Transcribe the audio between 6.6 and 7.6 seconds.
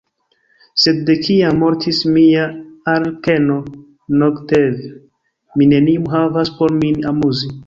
min amuzi.